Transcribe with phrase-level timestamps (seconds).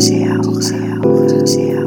[0.00, 1.79] DJ out, DJ out, DJ.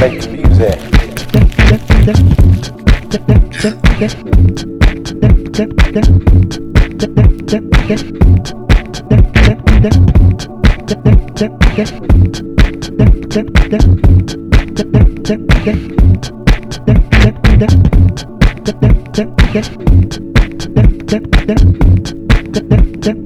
[0.00, 0.78] makes music.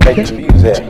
[0.04, 0.89] Makes music.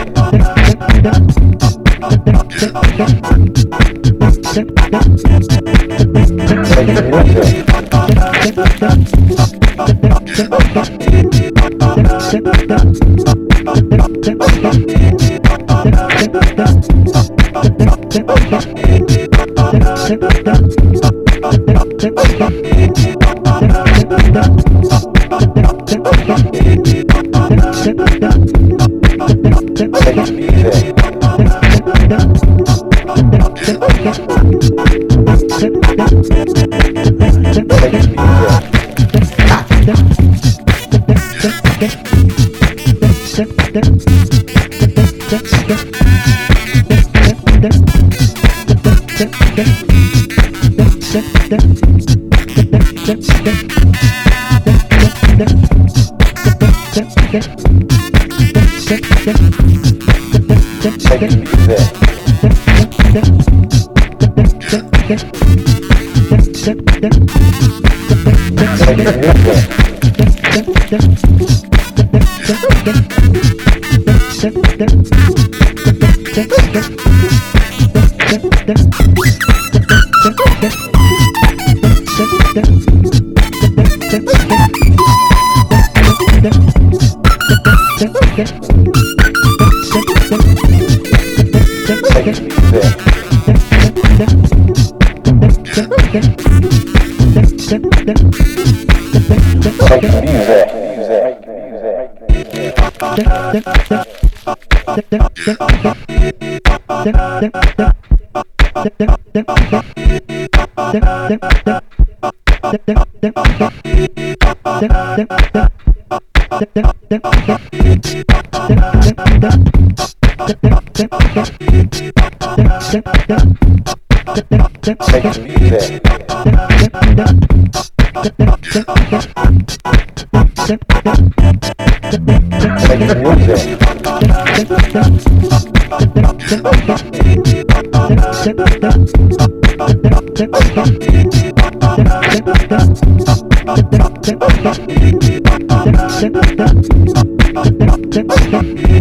[148.13, 148.92] Tschüss.